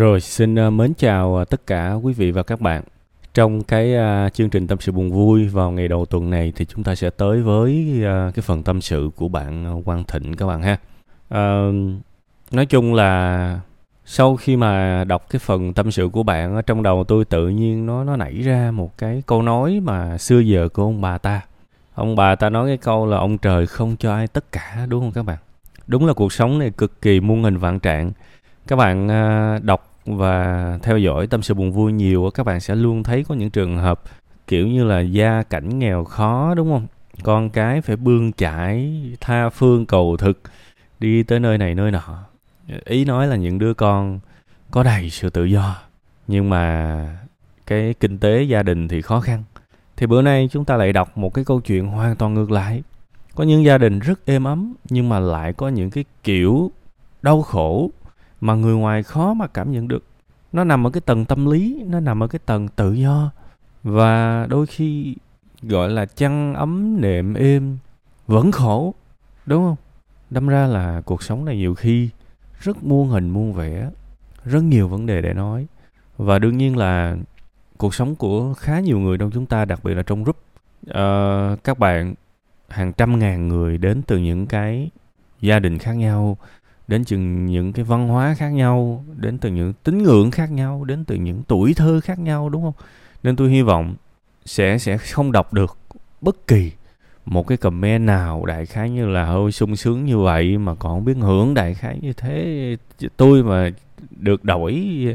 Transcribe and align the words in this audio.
Rồi, 0.00 0.20
xin 0.20 0.54
ờ, 0.54 0.70
mến 0.70 0.94
chào 0.94 1.36
ờ, 1.36 1.44
tất 1.44 1.66
cả 1.66 1.92
quý 1.92 2.12
vị 2.12 2.30
và 2.30 2.42
các 2.42 2.60
bạn. 2.60 2.82
Trong 3.34 3.62
cái 3.62 3.94
ờ, 3.94 4.28
chương 4.32 4.50
trình 4.50 4.66
tâm 4.66 4.78
sự 4.80 4.92
buồn 4.92 5.10
vui 5.10 5.48
vào 5.48 5.70
ngày 5.70 5.88
đầu 5.88 6.06
tuần 6.06 6.30
này 6.30 6.52
thì 6.56 6.64
chúng 6.64 6.84
ta 6.84 6.94
sẽ 6.94 7.10
tới 7.10 7.42
với 7.42 8.00
cái 8.34 8.42
phần 8.42 8.62
tâm 8.62 8.80
sự 8.80 9.10
của 9.16 9.28
bạn 9.28 9.82
Quang 9.84 10.04
Thịnh 10.04 10.36
các 10.36 10.46
bạn 10.46 10.62
ha. 10.62 10.76
À, 11.28 11.68
nói 12.50 12.66
chung 12.66 12.94
là 12.94 13.60
sau 14.04 14.36
khi 14.36 14.56
mà 14.56 15.04
đọc 15.04 15.26
cái 15.30 15.38
phần 15.38 15.72
tâm 15.72 15.90
sự 15.90 16.08
của 16.08 16.22
bạn 16.22 16.54
ở 16.54 16.62
trong 16.62 16.82
đầu 16.82 17.04
tôi 17.04 17.24
tự 17.24 17.48
nhiên 17.48 17.86
nó 17.86 18.04
nó 18.04 18.16
nảy 18.16 18.34
ra 18.34 18.70
một 18.70 18.98
cái 18.98 19.22
câu 19.26 19.42
nói 19.42 19.80
mà 19.82 20.18
xưa 20.18 20.38
giờ 20.38 20.68
của 20.68 20.82
ông 20.82 21.00
bà 21.00 21.18
ta. 21.18 21.40
Ông 21.94 22.16
bà 22.16 22.34
ta 22.34 22.50
nói 22.50 22.68
cái 22.68 22.76
câu 22.76 23.06
là 23.06 23.16
ông 23.16 23.38
trời 23.38 23.66
không 23.66 23.96
cho 23.96 24.14
ai 24.14 24.26
tất 24.26 24.52
cả 24.52 24.86
đúng 24.88 25.00
không 25.00 25.12
các 25.12 25.22
bạn? 25.22 25.38
Đúng 25.86 26.06
là 26.06 26.12
cuộc 26.12 26.32
sống 26.32 26.58
này 26.58 26.70
cực 26.70 27.02
kỳ 27.02 27.20
muôn 27.20 27.42
hình 27.42 27.56
vạn 27.56 27.80
trạng. 27.80 28.12
Các 28.66 28.76
bạn 28.76 29.08
đọc 29.62 29.86
và 30.06 30.78
theo 30.82 30.98
dõi 30.98 31.26
tâm 31.26 31.42
sự 31.42 31.54
buồn 31.54 31.72
vui 31.72 31.92
nhiều 31.92 32.30
các 32.34 32.46
bạn 32.46 32.60
sẽ 32.60 32.74
luôn 32.74 33.02
thấy 33.02 33.24
có 33.28 33.34
những 33.34 33.50
trường 33.50 33.78
hợp 33.78 34.02
kiểu 34.46 34.68
như 34.68 34.84
là 34.84 35.00
gia 35.00 35.42
cảnh 35.42 35.78
nghèo 35.78 36.04
khó, 36.04 36.54
đúng 36.54 36.72
không? 36.72 36.86
Con 37.22 37.50
cái 37.50 37.80
phải 37.80 37.96
bươn 37.96 38.32
chải, 38.32 39.02
tha 39.20 39.48
phương 39.48 39.86
cầu 39.86 40.16
thực, 40.16 40.40
đi 41.00 41.22
tới 41.22 41.40
nơi 41.40 41.58
này 41.58 41.74
nơi 41.74 41.90
nọ. 41.90 42.24
Ý 42.84 43.04
nói 43.04 43.26
là 43.26 43.36
những 43.36 43.58
đứa 43.58 43.74
con 43.74 44.20
có 44.70 44.82
đầy 44.82 45.10
sự 45.10 45.30
tự 45.30 45.44
do, 45.44 45.76
nhưng 46.28 46.50
mà 46.50 47.16
cái 47.66 47.94
kinh 48.00 48.18
tế 48.18 48.42
gia 48.42 48.62
đình 48.62 48.88
thì 48.88 49.02
khó 49.02 49.20
khăn. 49.20 49.42
Thì 49.96 50.06
bữa 50.06 50.22
nay 50.22 50.48
chúng 50.52 50.64
ta 50.64 50.76
lại 50.76 50.92
đọc 50.92 51.18
một 51.18 51.34
cái 51.34 51.44
câu 51.44 51.60
chuyện 51.60 51.86
hoàn 51.86 52.16
toàn 52.16 52.34
ngược 52.34 52.50
lại. 52.50 52.82
Có 53.34 53.44
những 53.44 53.64
gia 53.64 53.78
đình 53.78 53.98
rất 53.98 54.26
êm 54.26 54.44
ấm, 54.44 54.74
nhưng 54.90 55.08
mà 55.08 55.18
lại 55.18 55.52
có 55.52 55.68
những 55.68 55.90
cái 55.90 56.04
kiểu 56.22 56.70
đau 57.22 57.42
khổ 57.42 57.90
mà 58.40 58.54
người 58.54 58.74
ngoài 58.74 59.02
khó 59.02 59.34
mà 59.34 59.46
cảm 59.46 59.72
nhận 59.72 59.88
được. 59.88 60.04
Nó 60.52 60.64
nằm 60.64 60.86
ở 60.86 60.90
cái 60.90 61.00
tầng 61.00 61.24
tâm 61.24 61.50
lý 61.50 61.84
nó 61.86 62.00
nằm 62.00 62.22
ở 62.22 62.26
cái 62.26 62.38
tầng 62.46 62.68
tự 62.68 62.92
do. 62.92 63.30
Và 63.82 64.46
đôi 64.46 64.66
khi 64.66 65.16
gọi 65.62 65.90
là 65.90 66.06
chăn 66.06 66.54
ấm 66.54 67.00
nệm 67.00 67.34
êm 67.34 67.78
vẫn 68.26 68.52
khổ 68.52 68.94
đúng 69.46 69.64
không? 69.64 69.76
Đâm 70.30 70.48
ra 70.48 70.66
là 70.66 71.00
cuộc 71.00 71.22
sống 71.22 71.44
này 71.44 71.56
nhiều 71.56 71.74
khi 71.74 72.08
rất 72.60 72.84
muôn 72.84 73.08
hình 73.08 73.30
muôn 73.30 73.52
vẻ 73.52 73.90
rất 74.44 74.62
nhiều 74.62 74.88
vấn 74.88 75.06
đề 75.06 75.22
để 75.22 75.34
nói. 75.34 75.66
Và 76.16 76.38
đương 76.38 76.56
nhiên 76.56 76.76
là 76.76 77.16
cuộc 77.76 77.94
sống 77.94 78.16
của 78.16 78.54
khá 78.54 78.80
nhiều 78.80 78.98
người 78.98 79.18
trong 79.18 79.30
chúng 79.30 79.46
ta 79.46 79.64
đặc 79.64 79.84
biệt 79.84 79.94
là 79.94 80.02
trong 80.02 80.24
group 80.24 80.36
uh, 80.90 81.64
các 81.64 81.78
bạn 81.78 82.14
hàng 82.68 82.92
trăm 82.92 83.18
ngàn 83.18 83.48
người 83.48 83.78
đến 83.78 84.02
từ 84.02 84.18
những 84.18 84.46
cái 84.46 84.90
gia 85.40 85.58
đình 85.58 85.78
khác 85.78 85.92
nhau 85.92 86.36
đến 86.90 87.04
từ 87.04 87.16
những 87.16 87.72
cái 87.72 87.84
văn 87.84 88.08
hóa 88.08 88.34
khác 88.38 88.48
nhau 88.48 89.04
đến 89.16 89.38
từ 89.38 89.50
những 89.50 89.72
tín 89.84 90.02
ngưỡng 90.02 90.30
khác 90.30 90.50
nhau 90.50 90.84
đến 90.84 91.04
từ 91.04 91.14
những 91.14 91.42
tuổi 91.48 91.74
thơ 91.74 92.00
khác 92.00 92.18
nhau 92.18 92.48
đúng 92.48 92.62
không? 92.62 92.72
Nên 93.22 93.36
tôi 93.36 93.50
hy 93.50 93.62
vọng 93.62 93.94
sẽ 94.44 94.78
sẽ 94.78 94.98
không 94.98 95.32
đọc 95.32 95.52
được 95.52 95.78
bất 96.20 96.46
kỳ 96.46 96.72
một 97.26 97.46
cái 97.46 97.58
comment 97.58 98.06
nào 98.06 98.46
đại 98.46 98.66
khái 98.66 98.90
như 98.90 99.06
là 99.06 99.24
hơi 99.24 99.52
sung 99.52 99.76
sướng 99.76 100.04
như 100.04 100.18
vậy 100.18 100.58
mà 100.58 100.74
còn 100.74 101.04
biết 101.04 101.16
hưởng 101.20 101.54
đại 101.54 101.74
khái 101.74 101.98
như 102.02 102.12
thế. 102.12 102.76
Tôi 103.16 103.42
mà 103.42 103.70
được 104.10 104.44
đổi 104.44 105.06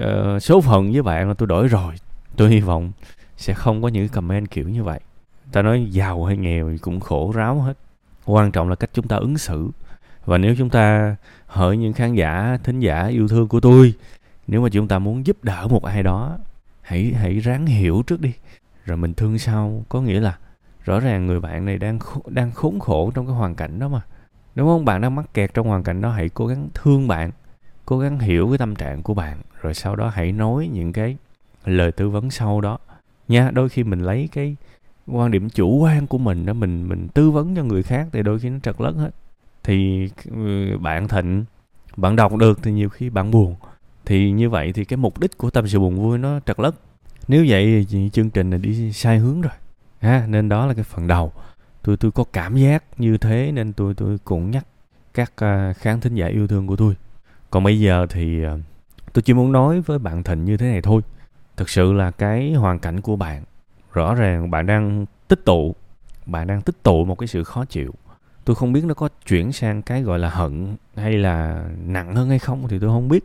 uh, 0.00 0.06
số 0.42 0.60
phận 0.60 0.92
với 0.92 1.02
bạn 1.02 1.28
là 1.28 1.34
tôi 1.34 1.46
đổi 1.46 1.68
rồi. 1.68 1.94
Tôi 2.36 2.50
hy 2.50 2.60
vọng 2.60 2.92
sẽ 3.36 3.54
không 3.54 3.82
có 3.82 3.88
những 3.88 4.08
comment 4.08 4.50
kiểu 4.50 4.68
như 4.68 4.84
vậy. 4.84 5.00
Ta 5.52 5.62
nói 5.62 5.86
giàu 5.90 6.24
hay 6.24 6.36
nghèo 6.36 6.70
thì 6.70 6.78
cũng 6.78 7.00
khổ 7.00 7.32
ráo 7.34 7.60
hết. 7.60 7.74
Quan 8.24 8.52
trọng 8.52 8.68
là 8.68 8.74
cách 8.74 8.90
chúng 8.92 9.08
ta 9.08 9.16
ứng 9.16 9.38
xử 9.38 9.70
và 10.28 10.38
nếu 10.38 10.54
chúng 10.58 10.70
ta 10.70 11.16
hỡi 11.46 11.76
những 11.76 11.92
khán 11.92 12.14
giả, 12.14 12.58
thính 12.64 12.80
giả 12.80 13.06
yêu 13.06 13.28
thương 13.28 13.48
của 13.48 13.60
tôi, 13.60 13.94
nếu 14.46 14.62
mà 14.62 14.68
chúng 14.68 14.88
ta 14.88 14.98
muốn 14.98 15.26
giúp 15.26 15.44
đỡ 15.44 15.68
một 15.70 15.84
ai 15.84 16.02
đó, 16.02 16.38
hãy 16.82 17.12
hãy 17.16 17.38
ráng 17.38 17.66
hiểu 17.66 18.02
trước 18.06 18.20
đi. 18.20 18.32
Rồi 18.84 18.96
mình 18.96 19.14
thương 19.14 19.38
sau, 19.38 19.84
có 19.88 20.00
nghĩa 20.00 20.20
là 20.20 20.38
rõ 20.84 21.00
ràng 21.00 21.26
người 21.26 21.40
bạn 21.40 21.64
này 21.64 21.78
đang 21.78 21.98
đang 22.26 22.52
khốn 22.52 22.80
khổ 22.80 23.12
trong 23.14 23.26
cái 23.26 23.34
hoàn 23.34 23.54
cảnh 23.54 23.78
đó 23.78 23.88
mà. 23.88 24.00
Đúng 24.54 24.68
không? 24.68 24.84
Bạn 24.84 25.00
đang 25.00 25.14
mắc 25.14 25.34
kẹt 25.34 25.54
trong 25.54 25.68
hoàn 25.68 25.82
cảnh 25.82 26.00
đó, 26.00 26.10
hãy 26.10 26.28
cố 26.28 26.46
gắng 26.46 26.68
thương 26.74 27.08
bạn, 27.08 27.30
cố 27.86 27.98
gắng 27.98 28.18
hiểu 28.18 28.48
cái 28.48 28.58
tâm 28.58 28.74
trạng 28.74 29.02
của 29.02 29.14
bạn, 29.14 29.38
rồi 29.62 29.74
sau 29.74 29.96
đó 29.96 30.08
hãy 30.08 30.32
nói 30.32 30.70
những 30.72 30.92
cái 30.92 31.16
lời 31.64 31.92
tư 31.92 32.08
vấn 32.10 32.30
sau 32.30 32.60
đó. 32.60 32.78
Nha, 33.28 33.50
đôi 33.50 33.68
khi 33.68 33.84
mình 33.84 34.00
lấy 34.00 34.28
cái 34.32 34.56
quan 35.06 35.30
điểm 35.30 35.50
chủ 35.50 35.78
quan 35.78 36.06
của 36.06 36.18
mình 36.18 36.46
đó, 36.46 36.52
mình 36.52 36.88
mình 36.88 37.08
tư 37.14 37.30
vấn 37.30 37.56
cho 37.56 37.64
người 37.64 37.82
khác 37.82 38.08
thì 38.12 38.22
đôi 38.22 38.38
khi 38.38 38.50
nó 38.50 38.58
trật 38.62 38.80
lất 38.80 38.92
hết 38.96 39.10
thì 39.68 40.08
ừ, 40.30 40.78
bạn 40.78 41.08
thịnh, 41.08 41.44
bạn 41.96 42.16
đọc 42.16 42.36
được 42.36 42.62
thì 42.62 42.72
nhiều 42.72 42.88
khi 42.88 43.10
bạn 43.10 43.30
buồn. 43.30 43.56
Thì 44.04 44.30
như 44.30 44.50
vậy 44.50 44.72
thì 44.72 44.84
cái 44.84 44.96
mục 44.96 45.18
đích 45.18 45.38
của 45.38 45.50
tâm 45.50 45.68
sự 45.68 45.78
buồn 45.78 45.96
vui 45.96 46.18
nó 46.18 46.40
trật 46.46 46.60
lất. 46.60 46.74
Nếu 47.28 47.44
vậy 47.48 47.86
thì 47.90 48.10
chương 48.12 48.30
trình 48.30 48.50
này 48.50 48.58
đi 48.58 48.92
sai 48.92 49.18
hướng 49.18 49.40
rồi, 49.40 49.52
ha? 50.00 50.26
Nên 50.28 50.48
đó 50.48 50.66
là 50.66 50.74
cái 50.74 50.84
phần 50.84 51.06
đầu. 51.06 51.32
Tôi 51.82 51.96
tôi 51.96 52.10
có 52.10 52.24
cảm 52.24 52.56
giác 52.56 52.84
như 52.98 53.18
thế 53.18 53.52
nên 53.54 53.72
tôi 53.72 53.94
tôi 53.94 54.18
cũng 54.24 54.50
nhắc 54.50 54.66
các 55.14 55.32
à, 55.36 55.72
khán 55.72 56.00
thính 56.00 56.14
giả 56.14 56.26
yêu 56.26 56.46
thương 56.46 56.66
của 56.66 56.76
tôi. 56.76 56.94
Còn 57.50 57.64
bây 57.64 57.80
giờ 57.80 58.06
thì 58.10 58.44
à, 58.44 58.56
tôi 59.12 59.22
chỉ 59.22 59.32
muốn 59.32 59.52
nói 59.52 59.80
với 59.80 59.98
bạn 59.98 60.22
thịnh 60.22 60.44
như 60.44 60.56
thế 60.56 60.66
này 60.70 60.82
thôi. 60.82 61.02
Thực 61.56 61.68
sự 61.68 61.92
là 61.92 62.10
cái 62.10 62.52
hoàn 62.52 62.78
cảnh 62.78 63.00
của 63.00 63.16
bạn, 63.16 63.42
rõ 63.92 64.14
ràng 64.14 64.50
bạn 64.50 64.66
đang 64.66 65.06
tích 65.28 65.44
tụ, 65.44 65.74
bạn 66.26 66.46
đang 66.46 66.62
tích 66.62 66.82
tụ 66.82 67.04
một 67.04 67.18
cái 67.18 67.26
sự 67.26 67.44
khó 67.44 67.64
chịu 67.64 67.94
tôi 68.48 68.54
không 68.54 68.72
biết 68.72 68.84
nó 68.84 68.94
có 68.94 69.08
chuyển 69.26 69.52
sang 69.52 69.82
cái 69.82 70.02
gọi 70.02 70.18
là 70.18 70.30
hận 70.30 70.76
hay 70.96 71.12
là 71.12 71.64
nặng 71.86 72.14
hơn 72.14 72.28
hay 72.28 72.38
không 72.38 72.68
thì 72.68 72.78
tôi 72.78 72.90
không 72.90 73.08
biết. 73.08 73.24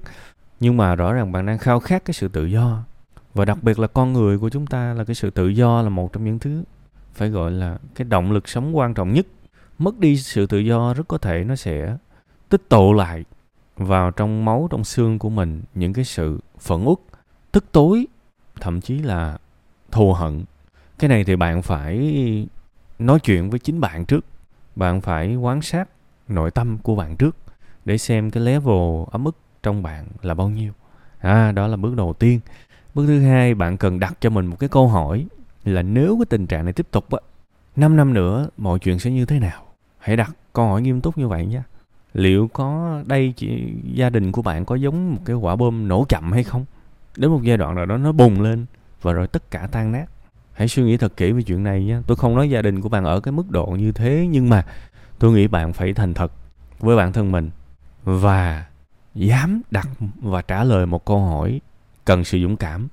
Nhưng 0.59 0.78
mà 0.78 0.95
rõ 0.95 1.13
ràng 1.13 1.31
bạn 1.31 1.45
đang 1.45 1.57
khao 1.57 1.79
khát 1.79 2.06
cái 2.06 2.13
sự 2.13 2.28
tự 2.28 2.45
do. 2.45 2.84
Và 3.34 3.45
đặc 3.45 3.63
biệt 3.63 3.79
là 3.79 3.88
con 3.88 4.13
người 4.13 4.38
của 4.38 4.50
chúng 4.50 4.67
ta 4.67 4.94
là 4.94 5.03
cái 5.03 5.16
sự 5.16 5.29
tự 5.29 5.47
do 5.47 5.81
là 5.81 5.89
một 5.89 6.13
trong 6.13 6.25
những 6.25 6.39
thứ 6.39 6.63
phải 7.13 7.29
gọi 7.29 7.51
là 7.51 7.78
cái 7.95 8.06
động 8.06 8.31
lực 8.31 8.50
sống 8.50 8.78
quan 8.78 8.94
trọng 8.94 9.13
nhất. 9.13 9.28
Mất 9.79 10.00
đi 10.00 10.17
sự 10.17 10.45
tự 10.45 10.59
do 10.59 10.94
rất 10.94 11.07
có 11.07 11.17
thể 11.17 11.44
nó 11.44 11.55
sẽ 11.55 11.97
tích 12.50 12.69
tụ 12.69 12.94
lại 12.94 13.23
vào 13.78 14.11
trong 14.11 14.45
máu, 14.45 14.67
trong 14.72 14.84
xương 14.84 15.19
của 15.19 15.29
mình 15.29 15.61
những 15.75 15.94
cái 15.94 16.05
sự 16.05 16.40
phẫn 16.59 16.84
uất, 16.84 16.97
tức 17.51 17.66
tối, 17.72 18.07
thậm 18.59 18.81
chí 18.81 19.00
là 19.00 19.38
thù 19.91 20.13
hận. 20.13 20.44
Cái 21.00 21.09
này 21.09 21.23
thì 21.23 21.35
bạn 21.35 21.61
phải 21.61 22.47
nói 23.00 23.19
chuyện 23.19 23.50
với 23.50 23.59
chính 23.59 23.79
bạn 23.79 24.05
trước 24.05 24.25
bạn 24.75 25.01
phải 25.01 25.35
quan 25.35 25.61
sát 25.61 25.89
nội 26.28 26.51
tâm 26.51 26.78
của 26.78 26.95
bạn 26.95 27.17
trước 27.17 27.35
để 27.85 27.97
xem 27.97 28.31
cái 28.31 28.44
level 28.44 29.03
ấm 29.11 29.25
ức 29.25 29.38
trong 29.63 29.84
bạn 29.84 30.06
là 30.22 30.34
bao 30.34 30.50
nhiêu. 30.50 30.72
À 31.19 31.51
đó 31.51 31.67
là 31.67 31.78
bước 31.78 31.95
đầu 31.95 32.13
tiên. 32.13 32.39
Bước 32.95 33.07
thứ 33.07 33.22
hai, 33.22 33.56
bạn 33.56 33.78
cần 33.78 34.00
đặt 34.00 34.17
cho 34.19 34.29
mình 34.29 34.45
một 34.45 34.59
cái 34.59 34.69
câu 34.69 34.88
hỏi 34.88 35.25
là 35.63 35.81
nếu 35.81 36.17
cái 36.19 36.25
tình 36.29 36.47
trạng 36.47 36.66
này 36.66 36.73
tiếp 36.73 36.88
tục 36.91 37.11
á 37.11 37.19
5 37.75 37.95
năm 37.95 38.13
nữa 38.13 38.50
mọi 38.57 38.79
chuyện 38.79 39.00
sẽ 39.00 39.11
như 39.11 39.25
thế 39.25 39.39
nào? 39.39 39.66
Hãy 40.00 40.17
đặt 40.17 40.35
câu 40.53 40.67
hỏi 40.67 40.81
nghiêm 40.81 41.01
túc 41.01 41.17
như 41.17 41.28
vậy 41.28 41.45
nhé. 41.45 41.61
Liệu 42.13 42.47
có 42.47 43.01
đây 43.05 43.34
chỉ, 43.35 43.73
gia 43.94 44.09
đình 44.09 44.31
của 44.31 44.41
bạn 44.41 44.66
có 44.66 44.75
giống 44.75 45.16
một 45.16 45.22
cái 45.25 45.35
quả 45.35 45.55
bom 45.55 45.88
nổ 45.88 46.05
chậm 46.09 46.31
hay 46.31 46.44
không? 46.44 46.66
Đến 47.17 47.31
một 47.31 47.40
giai 47.44 47.57
đoạn 47.57 47.75
nào 47.75 47.85
đó 47.85 47.97
nó 47.97 48.11
bùng 48.11 48.41
lên 48.41 48.66
và 49.01 49.13
rồi 49.13 49.28
tất 49.28 49.51
cả 49.51 49.67
tan 49.72 49.91
nát 49.91 50.05
hãy 50.53 50.68
suy 50.68 50.84
nghĩ 50.84 50.97
thật 50.97 51.18
kỹ 51.18 51.31
về 51.31 51.41
chuyện 51.41 51.64
này 51.64 51.84
nhé. 51.84 51.97
Tôi 52.08 52.18
không 52.18 52.36
nói 52.36 52.50
gia 52.50 52.62
đình 52.62 52.81
của 52.81 52.90
bạn 52.90 53.03
ở 53.06 53.19
cái 53.19 53.31
mức 53.31 53.50
độ 53.50 53.66
như 53.66 53.91
thế, 53.91 54.28
nhưng 54.30 54.50
mà 54.50 54.66
tôi 55.19 55.31
nghĩ 55.31 55.47
bạn 55.47 55.74
phải 55.74 55.94
thành 55.94 56.14
thật 56.14 56.31
với 56.80 56.97
bản 56.97 57.14
thân 57.14 57.31
mình 57.31 57.50
và 58.03 58.66
dám 59.16 59.62
đặt 59.72 59.90
và 60.22 60.41
trả 60.41 60.64
lời 60.64 60.86
một 60.86 61.06
câu 61.06 61.19
hỏi 61.19 61.62
cần 62.06 62.24
sự 62.24 62.40
dũng 62.41 62.58
cảm. 62.58 62.88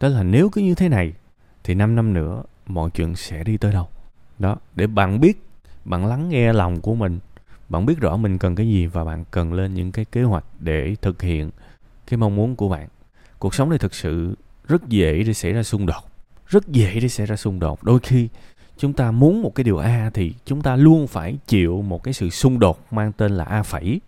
Đó 0.00 0.08
là 0.08 0.22
nếu 0.22 0.48
cứ 0.48 0.60
như 0.60 0.74
thế 0.74 0.88
này 0.88 1.12
thì 1.64 1.74
5 1.74 1.94
năm 1.94 2.12
nữa 2.12 2.42
mọi 2.66 2.90
chuyện 2.90 3.16
sẽ 3.16 3.44
đi 3.44 3.56
tới 3.56 3.72
đâu. 3.72 3.88
Đó, 4.38 4.56
để 4.74 4.86
bạn 4.86 5.20
biết, 5.20 5.42
bạn 5.84 6.06
lắng 6.06 6.28
nghe 6.28 6.52
lòng 6.52 6.80
của 6.80 6.94
mình, 6.94 7.18
bạn 7.68 7.86
biết 7.86 8.00
rõ 8.00 8.16
mình 8.16 8.38
cần 8.38 8.54
cái 8.54 8.68
gì 8.68 8.86
và 8.86 9.04
bạn 9.04 9.24
cần 9.30 9.52
lên 9.52 9.74
những 9.74 9.92
cái 9.92 10.04
kế 10.04 10.22
hoạch 10.22 10.44
để 10.58 10.96
thực 11.02 11.22
hiện 11.22 11.50
cái 12.06 12.18
mong 12.18 12.36
muốn 12.36 12.56
của 12.56 12.68
bạn. 12.68 12.88
Cuộc 13.38 13.54
sống 13.54 13.70
này 13.70 13.78
thực 13.78 13.94
sự 13.94 14.34
rất 14.68 14.88
dễ 14.88 15.22
để 15.22 15.34
xảy 15.34 15.52
ra 15.52 15.62
xung 15.62 15.86
đột 15.86 16.13
rất 16.46 16.68
dễ 16.68 17.00
để 17.00 17.08
xảy 17.08 17.26
ra 17.26 17.36
xung 17.36 17.60
đột. 17.60 17.84
Đôi 17.84 17.98
khi 18.00 18.28
chúng 18.76 18.92
ta 18.92 19.10
muốn 19.10 19.42
một 19.42 19.54
cái 19.54 19.64
điều 19.64 19.78
a 19.78 20.10
thì 20.14 20.34
chúng 20.44 20.62
ta 20.62 20.76
luôn 20.76 21.06
phải 21.06 21.38
chịu 21.46 21.82
một 21.82 22.02
cái 22.02 22.14
sự 22.14 22.30
xung 22.30 22.58
đột 22.58 22.92
mang 22.92 23.12
tên 23.12 23.36
là 23.36 23.44
a 23.44 23.62
phẩy. 23.62 24.00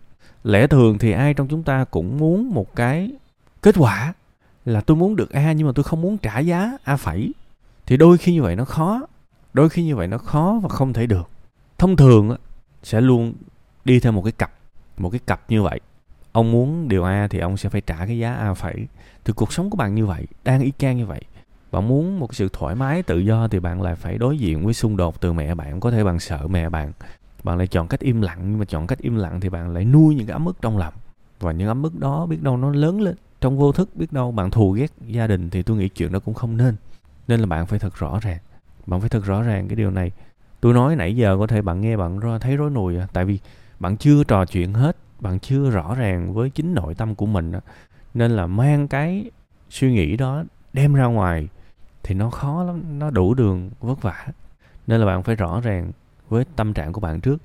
Lẽ 0.43 0.67
thường 0.67 0.97
thì 0.97 1.11
ai 1.11 1.33
trong 1.33 1.47
chúng 1.47 1.63
ta 1.63 1.83
cũng 1.83 2.17
muốn 2.17 2.53
một 2.53 2.75
cái 2.75 3.11
kết 3.61 3.75
quả 3.77 4.13
là 4.65 4.81
tôi 4.81 4.97
muốn 4.97 5.15
được 5.15 5.31
a 5.31 5.51
nhưng 5.51 5.67
mà 5.67 5.73
tôi 5.75 5.83
không 5.83 6.01
muốn 6.01 6.17
trả 6.17 6.39
giá 6.39 6.71
a 6.83 6.97
phẩy. 6.97 7.31
Thì 7.85 7.97
đôi 7.97 8.17
khi 8.17 8.33
như 8.33 8.41
vậy 8.41 8.55
nó 8.55 8.65
khó, 8.65 9.01
đôi 9.53 9.69
khi 9.69 9.83
như 9.83 9.95
vậy 9.95 10.07
nó 10.07 10.17
khó 10.17 10.59
và 10.63 10.69
không 10.69 10.93
thể 10.93 11.05
được. 11.05 11.29
Thông 11.77 11.95
thường 11.95 12.35
sẽ 12.83 13.01
luôn 13.01 13.33
đi 13.85 13.99
theo 13.99 14.11
một 14.11 14.21
cái 14.21 14.31
cặp, 14.31 14.51
một 14.97 15.09
cái 15.09 15.19
cặp 15.25 15.41
như 15.49 15.63
vậy. 15.63 15.79
Ông 16.31 16.51
muốn 16.51 16.87
điều 16.87 17.03
a 17.03 17.27
thì 17.27 17.39
ông 17.39 17.57
sẽ 17.57 17.69
phải 17.69 17.81
trả 17.81 18.05
cái 18.05 18.17
giá 18.17 18.33
a 18.33 18.53
phẩy. 18.53 18.87
Thì 19.25 19.33
cuộc 19.35 19.53
sống 19.53 19.69
của 19.69 19.77
bạn 19.77 19.95
như 19.95 20.05
vậy, 20.05 20.27
đang 20.43 20.61
y 20.61 20.71
chang 20.77 20.97
như 20.97 21.05
vậy 21.05 21.21
bạn 21.71 21.87
muốn 21.87 22.19
một 22.19 22.35
sự 22.35 22.49
thoải 22.53 22.75
mái, 22.75 23.03
tự 23.03 23.19
do 23.19 23.47
thì 23.47 23.59
bạn 23.59 23.81
lại 23.81 23.95
phải 23.95 24.17
đối 24.17 24.37
diện 24.37 24.65
với 24.65 24.73
xung 24.73 24.97
đột 24.97 25.21
từ 25.21 25.33
mẹ 25.33 25.55
bạn. 25.55 25.79
Có 25.79 25.91
thể 25.91 26.03
bạn 26.03 26.19
sợ 26.19 26.47
mẹ 26.47 26.69
bạn 26.69 26.91
bạn 27.43 27.57
lại 27.57 27.67
chọn 27.67 27.87
cách 27.87 27.99
im 27.99 28.21
lặng, 28.21 28.39
nhưng 28.49 28.59
mà 28.59 28.65
chọn 28.65 28.87
cách 28.87 28.99
im 28.99 29.15
lặng 29.15 29.39
thì 29.39 29.49
bạn 29.49 29.73
lại 29.73 29.85
nuôi 29.85 30.15
những 30.15 30.27
cái 30.27 30.33
ấm 30.33 30.45
ức 30.45 30.57
trong 30.61 30.77
lòng. 30.77 30.93
Và 31.39 31.51
những 31.51 31.67
ấm 31.67 31.83
ức 31.83 31.99
đó 31.99 32.25
biết 32.25 32.41
đâu 32.41 32.57
nó 32.57 32.69
lớn 32.69 33.01
lên. 33.01 33.15
Trong 33.41 33.57
vô 33.57 33.71
thức 33.71 33.89
biết 33.95 34.13
đâu 34.13 34.31
bạn 34.31 34.51
thù 34.51 34.71
ghét 34.71 34.91
gia 35.07 35.27
đình 35.27 35.49
thì 35.49 35.63
tôi 35.63 35.77
nghĩ 35.77 35.89
chuyện 35.89 36.11
đó 36.11 36.19
cũng 36.19 36.33
không 36.33 36.57
nên. 36.57 36.75
Nên 37.27 37.39
là 37.39 37.45
bạn 37.45 37.65
phải 37.65 37.79
thật 37.79 37.95
rõ 37.95 38.19
ràng. 38.21 38.39
Bạn 38.85 38.99
phải 38.99 39.09
thật 39.09 39.25
rõ 39.25 39.41
ràng 39.41 39.67
cái 39.67 39.75
điều 39.75 39.91
này. 39.91 40.11
Tôi 40.61 40.73
nói 40.73 40.95
nãy 40.95 41.15
giờ 41.15 41.37
có 41.39 41.47
thể 41.47 41.61
bạn 41.61 41.81
nghe 41.81 41.97
bạn 41.97 42.19
thấy 42.41 42.57
rối 42.57 42.69
nùi 42.69 42.97
à 42.97 43.07
tại 43.13 43.25
vì 43.25 43.39
bạn 43.79 43.97
chưa 43.97 44.23
trò 44.23 44.45
chuyện 44.45 44.73
hết, 44.73 44.97
bạn 45.19 45.39
chưa 45.39 45.69
rõ 45.69 45.95
ràng 45.95 46.33
với 46.33 46.49
chính 46.49 46.73
nội 46.73 46.95
tâm 46.95 47.15
của 47.15 47.25
mình 47.25 47.51
à. 47.51 47.59
nên 48.13 48.31
là 48.31 48.47
mang 48.47 48.87
cái 48.87 49.31
suy 49.69 49.91
nghĩ 49.91 50.17
đó 50.17 50.43
đem 50.73 50.93
ra 50.93 51.05
ngoài 51.05 51.47
thì 52.03 52.15
nó 52.15 52.29
khó 52.29 52.63
lắm 52.63 52.99
nó 52.99 53.09
đủ 53.09 53.33
đường 53.33 53.69
vất 53.79 54.01
vả. 54.01 54.27
Nên 54.87 54.99
là 54.99 55.05
bạn 55.05 55.23
phải 55.23 55.35
rõ 55.35 55.61
ràng 55.63 55.91
với 56.29 56.45
tâm 56.55 56.73
trạng 56.73 56.93
của 56.93 57.01
bạn 57.01 57.21
trước. 57.21 57.37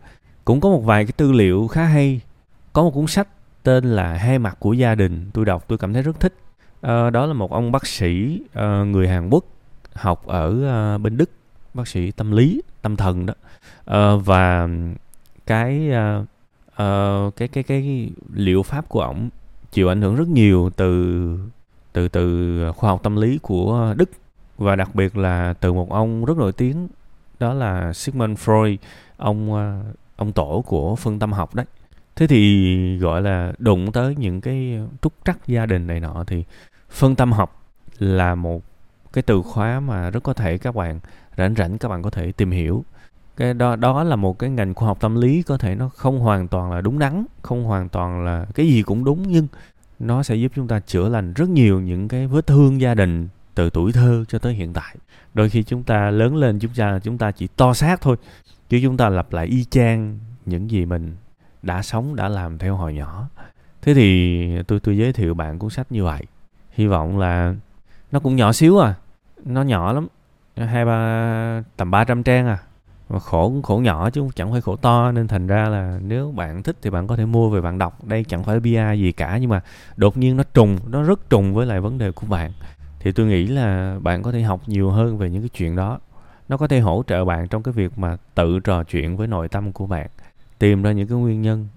Cũng 0.45 0.61
có 0.61 0.69
một 0.69 0.81
vài 0.81 1.05
cái 1.05 1.13
tư 1.13 1.33
liệu 1.33 1.69
khá 1.69 1.85
hay. 1.85 2.21
Có 2.73 2.83
một 2.83 2.91
cuốn 2.91 3.07
sách 3.07 3.29
tên 3.63 3.85
là 3.85 4.15
hai 4.15 4.39
mặt 4.39 4.57
của 4.59 4.73
gia 4.73 4.95
đình. 4.95 5.31
Tôi 5.33 5.45
đọc 5.45 5.65
tôi 5.69 5.79
cảm 5.79 5.93
thấy 5.93 6.03
rất 6.03 6.21
thích. 6.21 6.35
À, 6.81 7.11
đó 7.11 7.27
là 7.27 7.33
một 7.33 7.53
ông 7.53 7.73
bác 7.73 7.87
sĩ 7.87 8.43
à, 8.53 8.85
người 8.85 9.09
hàn 9.09 9.31
quốc 9.31 9.45
học 9.95 10.27
ở 10.27 10.69
à, 10.69 10.99
bên 10.99 11.17
đức. 11.17 11.31
Bác 11.75 11.89
sĩ 11.89 12.11
tâm 12.11 12.33
lý 12.33 12.63
tâm 12.83 12.97
thần 12.97 13.27
đó. 13.27 13.35
À, 13.85 14.15
và 14.25 14.69
cái 15.47 15.93
à, 15.93 16.25
à, 16.75 17.19
cái 17.37 17.49
cái 17.49 17.65
cái 17.65 18.11
liệu 18.33 18.63
pháp 18.63 18.89
của 18.89 19.01
ổng 19.01 19.29
chịu 19.73 19.89
ảnh 19.89 20.03
hưởng 20.03 20.17
rất 20.17 20.29
nhiều 20.29 20.71
từ 20.77 21.39
từ 21.93 22.09
từ 22.09 22.73
khoa 22.73 22.91
học 22.91 23.03
tâm 23.03 23.17
lý 23.17 23.39
của 23.39 23.95
Đức 23.97 24.11
và 24.59 24.77
đặc 24.77 24.95
biệt 24.95 25.17
là 25.17 25.55
từ 25.61 25.73
một 25.73 25.91
ông 25.91 26.25
rất 26.25 26.37
nổi 26.37 26.53
tiếng, 26.53 26.89
đó 27.39 27.55
là 27.55 27.93
Sigmund 27.93 28.39
Freud, 28.39 28.77
ông 29.17 29.55
ờ, 29.55 29.83
ông 30.17 30.33
tổ 30.33 30.65
của 30.67 30.97
phân 30.97 31.19
tâm 31.19 31.33
học 31.33 31.55
đấy. 31.55 31.67
Thế 32.17 32.27
thì 32.27 32.99
gọi 32.99 33.23
là 33.23 33.53
đụng 33.59 33.93
tới 33.93 34.17
những 34.19 34.41
cái 34.41 34.81
trúc 35.03 35.13
trắc 35.25 35.47
gia 35.47 35.67
đình 35.67 35.87
này 35.87 36.01
nọ 36.01 36.25
thì 36.27 36.45
phân 36.91 37.15
tâm 37.15 37.33
học 37.33 37.63
là 37.99 38.35
một 38.35 38.63
cái 39.13 39.23
từ 39.23 39.43
khóa 39.43 39.81
mà 39.81 40.11
rất 40.11 40.23
có 40.23 40.33
thể 40.33 40.59
các 40.59 40.75
bạn, 40.75 41.01
rảnh 41.37 41.55
rảnh 41.55 41.79
các 41.79 41.89
bạn 41.89 42.03
có 42.03 42.11
thể 42.11 42.33
tìm 42.33 42.51
hiểu. 42.51 42.85
Cái 43.37 43.55
đó 43.55 43.77
đó 43.77 44.05
là 44.05 44.17
một 44.17 44.39
cái 44.39 44.51
ngành 44.51 44.75
khoa 44.75 44.89
học 44.89 45.01
tâm 45.01 45.21
lý 45.21 45.43
có 45.43 45.59
thể 45.59 45.75
nó 45.75 45.89
không 45.89 46.21
hoàn 46.21 46.49
toàn 46.49 46.73
là 46.73 46.81
đúng 46.81 46.99
đắn, 46.99 47.25
không 47.43 47.65
hoàn 47.65 47.89
toàn 47.89 48.25
là 48.25 48.47
cái 48.55 48.67
gì 48.67 48.83
cũng 48.83 49.05
đúng, 49.05 49.23
nhưng 49.27 49.47
nó 50.03 50.23
sẽ 50.23 50.35
giúp 50.35 50.53
chúng 50.55 50.69
ta 50.69 50.81
chữa 50.81 51.09
lành 51.09 51.33
rất 51.33 51.49
nhiều 51.49 51.81
những 51.81 52.09
cái 52.09 52.27
vết 52.27 52.47
thương 52.47 52.81
gia 52.81 52.95
đình 52.95 53.29
từ 53.55 53.71
tuổi 53.71 53.93
thơ 53.93 54.25
cho 54.29 54.39
tới 54.39 54.55
hiện 54.55 54.73
tại. 54.73 54.97
Đôi 55.35 55.49
khi 55.49 55.63
chúng 55.63 55.83
ta 55.83 56.11
lớn 56.11 56.37
lên, 56.37 56.59
chúng 56.59 56.73
ta 56.77 56.99
chúng 56.99 57.19
ta 57.19 57.31
chỉ 57.31 57.47
to 57.47 57.75
xác 57.75 58.01
thôi, 58.01 58.17
chứ 58.69 58.81
chúng 58.83 58.97
ta 58.97 59.09
lặp 59.09 59.33
lại 59.33 59.47
y 59.47 59.65
chang 59.65 60.19
những 60.47 60.71
gì 60.71 60.87
mình 60.87 61.17
đã 61.63 61.83
sống, 61.83 62.17
đã 62.17 62.29
làm 62.29 62.59
theo 62.59 62.77
hồi 62.77 62.95
nhỏ. 62.95 63.29
Thế 63.83 63.95
thì 63.95 64.63
tôi 64.63 64.81
tôi 64.81 64.99
giới 64.99 65.13
thiệu 65.13 65.35
bạn 65.35 65.59
cuốn 65.59 65.71
sách 65.71 65.93
như 65.93 66.05
vậy. 66.05 66.23
Hy 66.71 66.87
vọng 66.87 67.19
là 67.19 67.55
nó 68.13 68.21
cũng 68.21 68.37
nhỏ 68.37 68.53
xíu 68.53 68.79
à. 68.79 68.95
Nó 69.45 69.63
nhỏ 69.63 69.93
lắm. 69.93 70.07
Hai 70.57 70.85
ba, 70.85 71.63
tầm 71.77 71.91
300 71.91 72.23
trang 72.23 72.47
à 72.47 72.59
mà 73.09 73.19
khổ 73.19 73.53
khổ 73.63 73.77
nhỏ 73.77 74.11
chứ 74.11 74.29
chẳng 74.35 74.53
phải 74.53 74.61
khổ 74.61 74.77
to, 74.77 75.13
nên 75.13 75.29
thành 75.29 75.47
ra 75.47 75.69
là 75.69 75.99
nếu 76.03 76.33
bạn 76.37 76.63
thích 76.63 76.77
thì 76.83 76.91
bạn 76.91 77.07
có 77.07 77.17
thể 77.17 77.27
mua 77.27 77.51
về 77.51 77.61
bạn 77.61 77.79
đọc. 77.79 78.05
Đây 78.05 78.25
chẳng 78.29 78.45
phải 78.45 78.61
bia 78.61 78.95
gì 78.95 79.13
cả, 79.13 79.39
nhưng 79.39 79.51
mà 79.51 79.61
đột 79.97 80.17
nhiên 80.17 80.37
nó 80.37 80.43
trùng, 80.55 80.79
nó 80.87 81.03
rất 81.03 81.31
trùng 81.31 81.55
với 81.55 81.67
lại 81.67 81.81
vấn 81.81 81.99
đề 81.99 82.13
của 82.13 82.27
bạn. 82.27 82.53
Thì 83.01 83.13
tôi 83.13 83.27
nghĩ 83.27 83.47
là 83.47 83.99
bạn 84.03 84.23
có 84.23 84.33
thể 84.33 84.43
học 84.43 84.61
nhiều 84.67 84.91
hơn 84.91 85.19
về 85.19 85.31
những 85.31 85.43
cái 85.43 85.49
chuyện 85.49 85.77
đó. 85.77 85.99
Nó 86.49 86.57
có 86.57 86.69
thể 86.69 86.81
hỗ 86.81 87.03
trợ 87.07 87.25
bạn 87.25 87.49
trong 87.49 87.63
cái 87.63 87.73
việc 87.73 87.99
mà 87.99 88.17
tự 88.35 88.61
trò 88.61 88.85
chuyện 88.85 89.17
với 89.17 89.27
nội 89.27 89.49
tâm 89.49 89.73
của 89.73 89.87
bạn, 89.87 90.07
tìm 90.59 90.83
ra 90.83 90.93
những 90.93 91.09
cái 91.09 91.19
nguyên 91.19 91.43
nhân. 91.43 91.69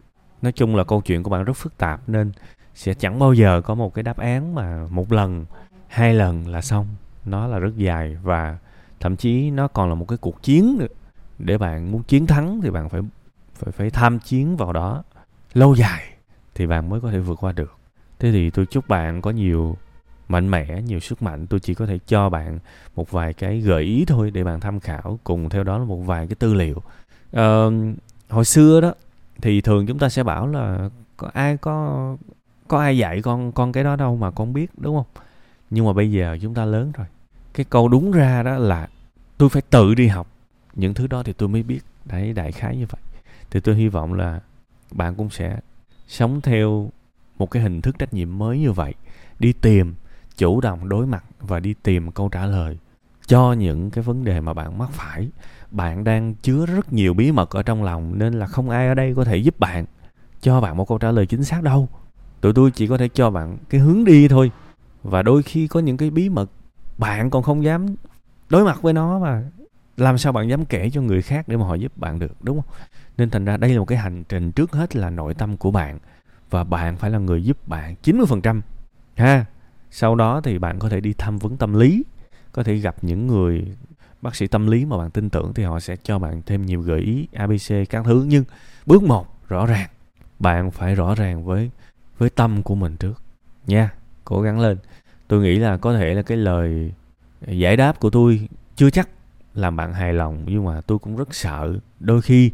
Nói 0.42 0.51
chung 0.51 0.75
là 0.75 0.83
câu 0.83 1.01
chuyện 1.01 1.24
của 1.24 1.30
bạn 1.30 1.44
rất 1.44 1.57
phức 1.57 1.78
tạp, 1.78 2.10
nên 2.10 2.31
sẽ 2.75 2.94
chẳng 2.94 3.19
bao 3.19 3.33
giờ 3.33 3.62
có 3.62 3.75
một 3.75 3.94
cái 3.94 4.04
đáp 4.04 4.18
án 4.18 4.56
mà 4.56 4.88
một 4.89 5.12
lần, 5.12 5.45
hai 5.88 6.13
lần 6.13 6.48
là 6.48 6.62
xong. 6.62 6.88
Nó 7.25 7.48
là 7.48 7.60
rất 7.60 7.78
dài 7.78 8.18
và 8.24 8.57
thậm 9.00 9.16
chí 9.16 9.51
nó 9.51 9.68
còn 9.68 9.89
là 9.89 9.95
một 9.95 10.07
cái 10.07 10.18
cuộc 10.18 10.44
chiến 10.44 10.78
nữa 10.80 10.88
để 11.40 11.58
bạn 11.58 11.92
muốn 11.92 12.04
chiến 12.04 12.28
thắng 12.28 12.62
thì 12.62 12.70
bạn 12.70 12.90
phải 12.90 13.02
phải 13.54 13.72
phải 13.72 13.90
tham 13.90 14.20
chiến 14.20 14.58
vào 14.58 14.74
đó 14.74 15.04
lâu 15.54 15.76
dài 15.76 16.04
thì 16.56 16.68
bạn 16.68 16.90
mới 16.90 17.02
có 17.02 17.12
thể 17.12 17.20
vượt 17.20 17.44
qua 17.44 17.52
được. 17.52 17.78
Thế 18.20 18.32
thì 18.32 18.50
tôi 18.50 18.66
chúc 18.66 18.88
bạn 18.88 19.22
có 19.22 19.32
nhiều 19.32 19.78
mạnh 20.28 20.52
mẽ 20.52 20.82
nhiều 20.82 21.00
sức 21.00 21.22
mạnh. 21.22 21.48
Tôi 21.48 21.60
chỉ 21.60 21.74
có 21.74 21.86
thể 21.86 22.00
cho 22.08 22.30
bạn 22.30 22.60
một 22.96 23.12
vài 23.12 23.34
cái 23.34 23.60
gợi 23.60 23.84
ý 23.84 24.06
thôi 24.06 24.32
để 24.32 24.44
bạn 24.44 24.60
tham 24.60 24.80
khảo 24.80 25.20
cùng 25.24 25.50
theo 25.50 25.64
đó 25.64 25.78
là 25.78 25.86
một 25.86 25.98
vài 25.98 26.28
cái 26.28 26.36
tư 26.36 26.54
liệu. 26.54 26.82
Uh, 27.38 27.74
hồi 28.30 28.46
xưa 28.46 28.81
đó 28.81 28.94
thì 29.42 29.62
thường 29.62 29.88
chúng 29.88 30.00
ta 30.00 30.10
sẽ 30.10 30.24
bảo 30.24 30.48
là 30.48 30.90
có 31.18 31.30
ai 31.34 31.58
có 31.58 32.18
có 32.68 32.80
ai 32.80 32.98
dạy 32.98 33.22
con 33.22 33.52
con 33.52 33.72
cái 33.72 33.84
đó 33.84 33.96
đâu 33.96 34.16
mà 34.18 34.31
con 34.31 34.54
biết 34.54 34.72
đúng 34.78 34.96
không? 34.96 35.24
Nhưng 35.70 35.86
mà 35.86 35.94
bây 35.94 36.12
giờ 36.12 36.38
chúng 36.42 36.54
ta 36.54 36.66
lớn 36.66 36.92
rồi. 36.98 37.08
Cái 37.54 37.66
câu 37.70 37.88
đúng 37.88 38.12
ra 38.12 38.44
đó 38.44 38.58
là 38.58 38.88
tôi 39.38 39.50
phải 39.50 39.62
tự 39.62 39.94
đi 39.96 40.08
học 40.08 40.28
những 40.75 40.94
thứ 40.94 41.07
đó 41.07 41.24
thì 41.24 41.33
tôi 41.33 41.50
mới 41.50 41.63
biết. 41.63 41.80
Đấy, 42.06 42.33
đại 42.33 42.51
khái 42.51 42.77
như 42.77 42.86
vậy. 42.89 43.01
Thì 43.50 43.60
tôi 43.60 43.75
hy 43.75 43.88
vọng 43.88 44.13
là 44.13 44.39
bạn 44.92 45.16
cũng 45.16 45.30
sẽ 45.30 45.60
sống 46.07 46.42
theo 46.42 46.89
một 47.38 47.51
cái 47.51 47.63
hình 47.63 47.81
thức 47.81 48.00
trách 48.00 48.13
nhiệm 48.13 48.38
mới 48.38 48.60
như 48.60 48.72
vậy. 48.72 48.94
Đi 49.39 49.54
tìm, 49.54 49.94
chủ 50.38 50.62
động 50.62 50.89
đối 50.89 51.06
mặt 51.06 51.24
và 51.39 51.60
đi 51.60 51.74
tìm 51.83 52.12
câu 52.12 52.30
trả 52.30 52.45
lời 52.45 52.77
cho 53.27 53.54
những 53.54 53.89
cái 53.89 54.04
vấn 54.04 54.24
đề 54.24 54.42
mà 54.42 54.54
bạn 54.54 54.77
mắc 54.77 54.89
phải. 54.92 55.30
Bạn 55.72 56.04
đang 56.04 56.33
chứa 56.36 56.66
rất 56.66 56.94
nhiều 56.94 57.13
bí 57.13 57.31
mật 57.31 57.50
ở 57.50 57.63
trong 57.63 57.83
lòng 57.83 58.19
nên 58.19 58.33
là 58.33 58.48
không 58.48 58.69
ai 58.69 58.88
ở 58.88 58.94
đây 58.94 59.13
có 59.16 59.24
thể 59.24 59.38
giúp 59.38 59.60
bạn, 59.60 59.86
cho 60.42 60.62
bạn 60.62 60.78
một 60.78 60.88
câu 60.88 60.98
trả 60.98 61.12
lời 61.12 61.25
chính 61.25 61.44
xác 61.44 61.63
đâu. 61.63 61.88
Tụi 62.42 62.54
tôi 62.54 62.71
chỉ 62.71 62.88
có 62.88 62.98
thể 62.98 63.07
cho 63.07 63.31
bạn 63.31 63.57
cái 63.69 63.81
hướng 63.81 64.06
đi 64.06 64.28
thôi. 64.28 64.51
Và 65.04 65.24
đôi 65.24 65.44
khi 65.44 65.68
có 65.68 65.80
những 65.80 65.98
cái 65.98 66.10
bí 66.10 66.30
mật 66.30 66.51
bạn 66.98 67.30
còn 67.30 67.44
không 67.44 67.63
dám 67.63 67.95
đối 68.50 68.63
mặt 68.63 68.81
với 68.81 68.94
nó 68.94 69.19
mà 69.19 69.44
làm 69.97 70.18
sao 70.18 70.33
bạn 70.33 70.50
dám 70.50 70.65
kể 70.65 70.89
cho 70.89 71.01
người 71.01 71.21
khác 71.21 71.47
để 71.47 71.57
mà 71.57 71.65
họ 71.65 71.75
giúp 71.75 71.97
bạn 71.97 72.19
được, 72.19 72.31
đúng 72.42 72.62
không? 72.62 72.71
Nên 73.18 73.30
thành 73.30 73.45
ra 73.45 73.57
đây 73.57 73.74
là 73.74 73.80
một 73.80 73.86
cái 73.86 73.97
hành 73.97 74.24
trình 74.24 74.51
trước 74.51 74.71
hết 74.71 74.95
là 74.95 75.09
nội 75.09 75.33
tâm 75.33 75.57
của 75.57 75.71
bạn. 75.71 76.00
Và 76.50 76.63
bạn 76.63 76.97
phải 76.97 77.12
là 77.12 77.19
người 77.19 77.44
giúp 77.44 77.68
bạn 77.68 77.95
90% 78.03 78.62
ha, 79.15 79.45
sau 79.92 80.15
đó 80.15 80.42
thì 80.42 80.59
bạn 80.59 80.80
có 80.80 80.89
thể 80.89 81.00
đi 81.00 81.13
tham 81.18 81.38
vấn 81.38 81.57
tâm 81.57 81.74
lý, 81.74 82.03
có 82.51 82.63
thể 82.63 82.75
gặp 82.75 82.95
những 83.01 83.27
người 83.27 83.65
bác 84.21 84.36
sĩ 84.36 84.47
tâm 84.47 84.68
lý 84.68 84.86
mà 84.86 84.97
bạn 84.97 85.12
tin 85.12 85.30
tưởng 85.30 85.53
thì 85.53 85.63
họ 85.63 85.80
sẽ 85.80 85.95
cho 86.03 86.19
bạn 86.19 86.42
thêm 86.45 86.65
nhiều 86.65 86.81
gợi 86.81 87.00
ý 87.00 87.27
abc 87.33 87.89
các 87.89 88.06
thứ. 88.06 88.25
Nhưng 88.27 88.44
bước 88.86 89.03
một, 89.03 89.47
rõ 89.47 89.65
ràng, 89.65 89.89
bạn 90.39 90.71
phải 90.71 90.95
rõ 90.95 91.15
ràng 91.15 91.45
với 91.45 91.71
với 92.18 92.30
tâm 92.30 92.63
của 92.63 92.75
mình 92.75 92.97
trước. 92.97 93.21
Nha, 93.68 93.89
cố 94.24 94.42
gắng 94.42 94.59
lên. 94.59 94.77
Tôi 95.27 95.42
nghĩ 95.42 95.59
là 95.59 95.77
có 95.77 95.97
thể 95.97 96.14
là 96.14 96.21
cái 96.21 96.37
lời 96.37 96.92
giải 97.47 97.78
đáp 97.78 97.99
của 97.99 98.09
tôi 98.09 98.47
chưa 98.75 98.90
chắc 98.90 99.09
làm 99.56 99.76
bạn 99.76 99.94
hài 99.94 100.14
lòng, 100.14 100.44
nhưng 100.47 100.66
mà 100.66 100.81
tôi 100.81 101.00
cũng 101.00 101.16
rất 101.16 101.33
sợ. 101.33 101.80
Đôi 102.00 102.21
khi 102.21 102.52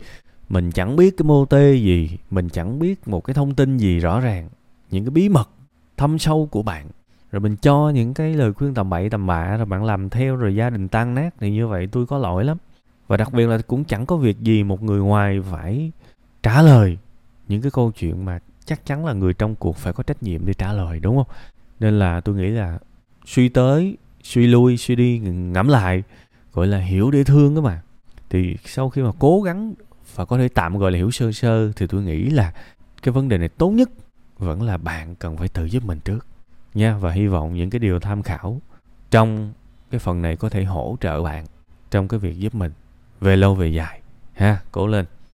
mình 0.50 0.72
chẳng 0.72 0.96
biết 0.96 1.18
cái 1.18 1.24
mô 1.24 1.46
tê 1.46 1.74
gì, 1.74 2.18
mình 2.30 2.50
chẳng 2.50 2.80
biết 2.80 3.08
một 3.08 3.24
cái 3.24 3.34
thông 3.34 3.56
tin 3.56 3.78
gì 3.78 4.00
rõ 4.00 4.20
ràng, 4.20 4.50
những 4.92 5.06
cái 5.06 5.12
bí 5.12 5.30
mật 5.30 5.50
thâm 5.98 6.20
sâu 6.20 6.48
của 6.52 6.64
bạn. 6.64 6.88
Rồi 7.32 7.40
mình 7.40 7.56
cho 7.56 7.90
những 7.90 8.14
cái 8.14 8.34
lời 8.34 8.54
khuyên 8.54 8.74
tầm 8.74 8.90
bậy 8.90 9.10
tầm 9.10 9.28
bạ, 9.28 9.58
rồi 9.58 9.66
bạn 9.66 9.84
làm 9.84 10.10
theo, 10.10 10.36
rồi 10.36 10.56
gia 10.56 10.70
đình 10.70 10.88
tan 10.88 11.16
nát 11.16 11.30
thì 11.40 11.52
như 11.52 11.68
vậy 11.68 11.88
tôi 11.92 12.06
có 12.06 12.18
lỗi 12.18 12.46
lắm. 12.46 12.58
Và 13.08 13.18
đặc 13.18 13.34
biệt 13.34 13.48
là 13.48 13.58
cũng 13.68 13.84
chẳng 13.84 14.06
có 14.06 14.18
việc 14.18 14.40
gì 14.40 14.64
một 14.64 14.84
người 14.84 15.00
ngoài 15.00 15.42
phải 15.52 15.92
trả 16.44 16.62
lời 16.62 16.98
những 17.48 17.62
cái 17.62 17.72
câu 17.72 17.92
chuyện 17.92 18.26
mà 18.26 18.40
chắc 18.66 18.86
chắn 18.86 19.06
là 19.06 19.14
người 19.14 19.34
trong 19.34 19.56
cuộc 19.56 19.78
phải 19.78 19.94
có 19.94 20.04
trách 20.04 20.24
nhiệm 20.24 20.46
để 20.46 20.54
trả 20.54 20.74
lời, 20.74 21.00
đúng 21.00 21.16
không? 21.16 21.36
Nên 21.80 22.00
là 22.00 22.22
tôi 22.22 22.36
nghĩ 22.36 22.50
là 22.50 22.80
suy 23.26 23.50
tới, 23.50 23.98
suy 24.24 24.48
lui, 24.48 24.78
suy 24.78 24.96
đi 24.96 25.20
ngẫm 25.20 25.68
lại 25.68 26.04
gọi 26.54 26.68
là 26.68 26.78
hiểu 26.78 27.12
để 27.12 27.24
thương 27.24 27.56
đó 27.56 27.62
mà. 27.62 27.82
Thì 28.30 28.58
sau 28.66 28.90
khi 28.90 29.02
mà 29.02 29.12
cố 29.20 29.42
gắng 29.42 29.74
và 30.16 30.26
có 30.26 30.38
thể 30.38 30.48
tạm 30.48 30.78
gọi 30.78 30.92
là 30.92 30.98
hiểu 30.98 31.12
sơ 31.12 31.32
sơ 31.32 31.72
thì 31.72 31.88
tôi 31.88 32.04
nghĩ 32.04 32.30
là 32.30 32.54
cái 33.02 33.14
vấn 33.14 33.30
đề 33.30 33.38
này 33.38 33.50
tốt 33.50 33.70
nhất 33.70 33.90
vẫn 34.38 34.62
là 34.62 34.78
bạn 34.78 35.16
cần 35.16 35.38
phải 35.38 35.48
tự 35.48 35.66
giúp 35.66 35.84
mình 35.86 36.00
trước 36.06 36.28
nha. 36.74 36.98
Và 36.98 37.12
hy 37.12 37.28
vọng 37.28 37.54
những 37.54 37.70
cái 37.70 37.80
điều 37.80 38.00
tham 38.00 38.24
khảo 38.24 38.62
trong 39.12 39.54
cái 39.92 40.00
phần 40.00 40.22
này 40.22 40.36
có 40.36 40.50
thể 40.50 40.64
hỗ 40.64 40.98
trợ 41.00 41.24
bạn 41.24 41.46
trong 41.92 42.08
cái 42.08 42.20
việc 42.20 42.38
giúp 42.38 42.56
mình 42.56 42.72
về 43.20 43.36
lâu 43.36 43.56
về 43.56 43.68
dài 43.68 44.02
ha. 44.34 44.62
Cố 44.72 44.88
lên. 44.88 45.06